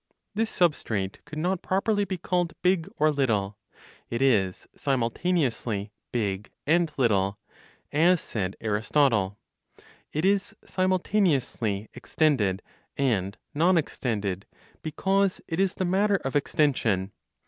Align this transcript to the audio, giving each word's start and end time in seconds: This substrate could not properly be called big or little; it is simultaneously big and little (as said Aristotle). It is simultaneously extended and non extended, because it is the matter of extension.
This 0.33 0.49
substrate 0.49 1.23
could 1.25 1.37
not 1.37 1.61
properly 1.61 2.05
be 2.05 2.17
called 2.17 2.55
big 2.63 2.89
or 2.97 3.11
little; 3.11 3.59
it 4.09 4.19
is 4.19 4.65
simultaneously 4.75 5.91
big 6.11 6.49
and 6.65 6.91
little 6.97 7.37
(as 7.91 8.19
said 8.19 8.55
Aristotle). 8.61 9.37
It 10.11 10.25
is 10.25 10.55
simultaneously 10.65 11.87
extended 11.93 12.63
and 12.97 13.37
non 13.53 13.77
extended, 13.77 14.47
because 14.81 15.39
it 15.47 15.59
is 15.59 15.75
the 15.75 15.85
matter 15.85 16.15
of 16.15 16.35
extension. 16.35 17.11